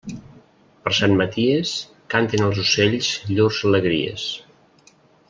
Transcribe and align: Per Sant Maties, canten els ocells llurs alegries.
Per 0.85 0.93
Sant 0.99 1.13
Maties, 1.19 1.73
canten 2.13 2.45
els 2.47 2.63
ocells 2.65 3.11
llurs 3.33 3.61
alegries. 3.73 4.27